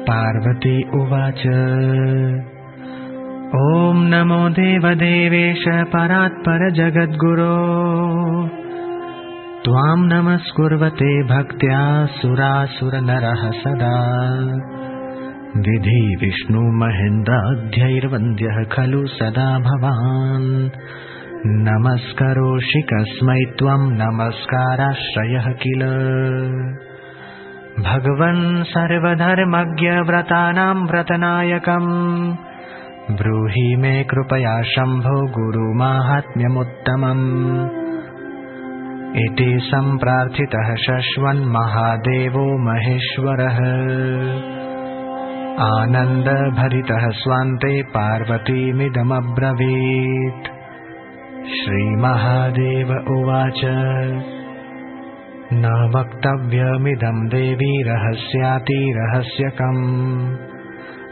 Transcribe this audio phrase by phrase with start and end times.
[0.00, 1.42] पार्वती उवाच।
[3.54, 7.58] ॐ नमो देवदेवेश परात्परजगद्गुरो।
[9.64, 14.18] त्वाम् नमस्कुर्वते भक्त्या सुरासुरनरः सदा।
[15.56, 20.70] विधि विष्णुमहेन्द्राध्यैर्वन्द्यः खलु सदा भवान्।
[21.46, 25.82] नमस्करोषि कस्मै त्वम् नमस्काराश्रयः किल
[27.80, 32.36] भगवन् सर्वधर्मज्ञव्रतानाम् व्रतनायकम्।
[33.16, 37.68] ब्रूहि मे कृपया शम्भो गुरुमाहात्म्यमुत्तमम्
[39.16, 43.58] इति सम्प्रार्थितः शश्वन्महादेवो महेश्वरः।
[45.78, 50.50] आनन्दभरितः स्वान्ते पार्वतीमिदमब्रवीत्।
[51.50, 53.64] श्रीमहादेव उवाच
[55.52, 59.00] न वक्तव्यमिदम् देवी रहस्यातिरहस्यकम्।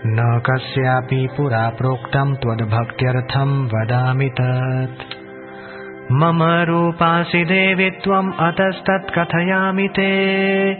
[0.06, 5.14] न कस्यापि पुरा प्रोक्तम् त्वद्भक्त्यर्थम् वदामि तत्।
[6.12, 10.72] मम रूपासि देवि त्वम् अतस्तत्कथयामि ते।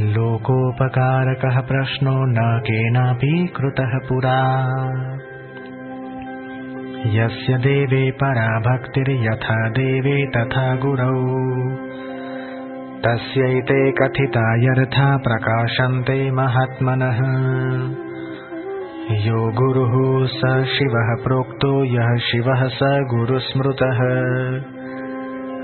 [0.00, 4.68] लोकोपकारकः प्रश्नो न केनापि कृतः पुरा।
[7.06, 11.85] यस्य देवे परा भक्तिर्यथा देवे तथा गुरौ
[13.04, 17.18] तस्यैते कथितायर्था प्रकाशन्ते महात्मनः।
[19.26, 24.00] यो गुरुः स शिवः प्रोक्तो यः शिवः स गुरुस्मृतः।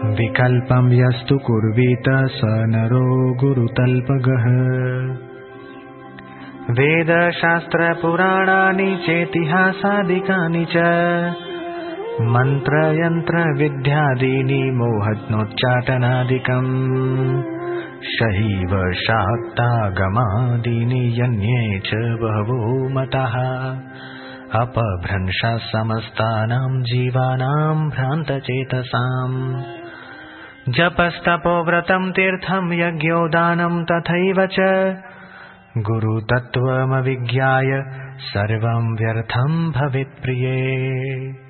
[0.08, 4.46] विकल्पम् यस्तु कुर्वीत स नरो गुरुतल्पगः।
[6.70, 10.76] वेदशास्त्रपुराणानि चेतिहासादिकानि च
[12.20, 17.42] मन्त्रयन्त्रविद्यादीनि मोहज्ञोच्चाटनादिकम्।
[18.02, 23.34] शैव शाक्तागमादीनि यन्ये च बहवो मतः।
[24.60, 29.62] अपभ्रंशः समस्तानाम् जीवानाम् भ्रान्तचेतसाम्।
[30.68, 34.56] जपस्तपोव्रतम् तीर्थम् यज्ञोदानम् तथैव च।
[35.78, 37.84] गुरुतत्त्वमविज्ञाय
[38.18, 41.41] सर्वम् व्यर्थम् भवेत्प्रिये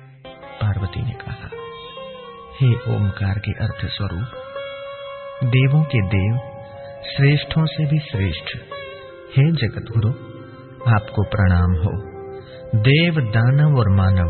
[2.53, 4.27] हे ओमकार के अर्थ स्वरूप,
[5.43, 6.37] देवों के देव
[7.17, 8.57] श्रेष्ठों से भी श्रेष्ठ।
[9.37, 10.09] हे जगत गुरु
[10.93, 11.91] आपको प्रणाम हो।
[12.75, 14.27] देव दानव और मानव,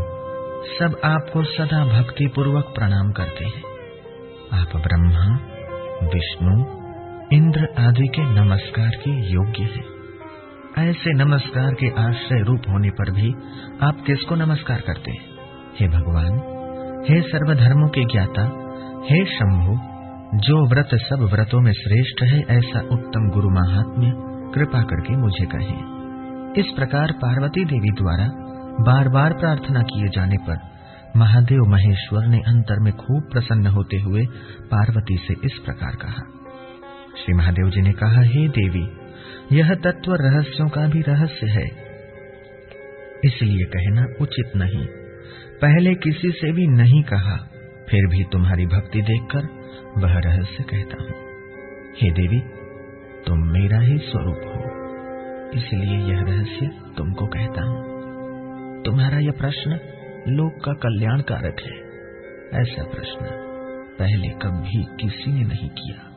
[0.78, 3.62] सब आपको सदा भक्ति पूर्वक प्रणाम करते हैं।
[4.60, 5.38] आप ब्रह्मा,
[6.06, 6.64] विष्णु,
[7.32, 9.84] इंद्र आदि के नमस्कार के योग्य हैं।
[10.78, 13.34] ऐसे नमस्कार के आश्रय रूप होने पर भी
[13.82, 15.24] आप किसको नमस्कार करते हैं?
[15.80, 16.63] हे भगवान
[17.08, 18.42] हे सर्वधर्मों के ज्ञाता,
[19.04, 19.72] हे शंभु,
[20.38, 24.12] जो व्रत सब व्रतों में श्रेष्ठ है, ऐसा उत्तम गुरु महात्म्य
[24.54, 25.94] कृपा करके मुझे कहे।
[26.60, 28.28] इस प्रकार पार्वती देवी द्वारा
[28.80, 30.58] बार बार प्रार्थना किए जाने पर
[31.16, 34.26] महादेव महेश्वर ने अंतर में खूब प्रसन्न होते हुए
[34.70, 36.22] पार्वती से इस प्रकार कहा।
[37.18, 38.88] श्री महादेव जी ने कहा, हे देवी,
[39.56, 41.66] यह तत्व रहस्यों का भी रहस्य है।
[43.24, 45.03] इसलिए कहना उचित नहीं।
[45.64, 47.36] पहले किसी से भी नहीं कहा,
[47.88, 49.46] फिर भी तुम्हारी भक्ति देखकर
[49.98, 51.14] वह रहस्य कहता हूँ।
[51.96, 52.40] हे देवी,
[53.26, 54.60] तुम मेरा ही स्वरूप हो,
[55.54, 56.66] इसलिए यह रहस्य
[56.96, 59.78] तुमको कहता हूँ। तुम्हारा यह प्रश्न
[60.28, 61.78] लोक का कल्याण कारक है,
[62.60, 63.30] ऐसा प्रश्न
[63.98, 66.10] पहले कभी किसी ने नहीं किया।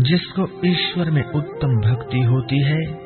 [0.00, 3.03] जिसको ईश्वर में उत्तम भक्ति होती है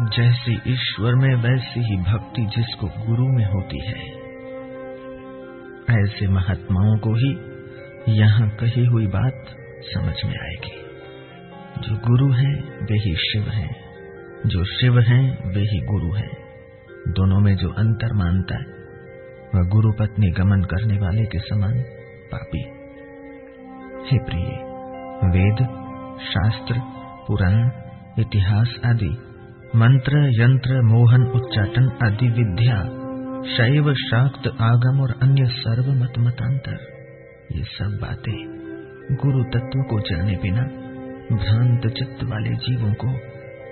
[0.00, 4.24] जैसी ईश्वर में वैसी ही भक्ति जिसको गुरु में होती है।
[6.02, 7.54] ऐसे महात्माओं को ही
[8.18, 9.44] यहाँ कही हुई बात
[9.82, 10.84] समझ में आएगी।
[11.80, 13.76] जो गुरु हैं, वे ही शिव हैं।
[14.46, 16.36] जो शिव हैं, वे ही गुरु हैं।
[17.08, 18.66] दोनों में जो अंतर मानता है,
[19.54, 21.84] वह गुरु पत्नी गमन करने वाले के समान
[22.34, 22.62] पापी।
[24.10, 24.46] हे प्रिय,
[25.30, 25.56] वेद,
[26.22, 26.74] शास्त्र,
[27.26, 27.70] पुराण,
[28.18, 29.30] इतिहास आदि
[29.76, 32.82] मंत्र, यंत्र, मोहन, उच्चाटन आदि विद्या,
[33.56, 36.94] शैव, शाक्त, आगम और अन्य सर्व मत मतांतर
[37.52, 38.64] ये सब बातें
[39.16, 40.62] गुरु तत्व को जाने बिना
[41.36, 43.08] भ्रांत चित्त वाले जीवों को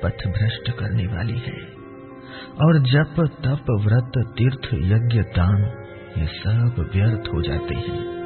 [0.02, 1.82] पथ भ्रष्ट करने वाली है।
[2.64, 5.64] और जप, तप, व्रत, तीर्थ, यज्ञ, दान,
[6.18, 8.21] ये सब व्यर्थ हो जाते हैं।